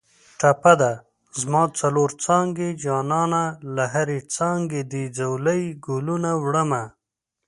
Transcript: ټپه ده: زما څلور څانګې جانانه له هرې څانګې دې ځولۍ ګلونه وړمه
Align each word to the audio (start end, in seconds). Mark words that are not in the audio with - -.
ټپه 0.39 0.73
ده: 0.81 0.91
زما 1.39 1.63
څلور 1.79 2.09
څانګې 2.23 2.69
جانانه 2.83 3.43
له 3.75 3.83
هرې 3.93 4.19
څانګې 4.35 4.81
دې 4.91 5.03
ځولۍ 5.17 5.63
ګلونه 5.85 6.31
وړمه 6.43 6.83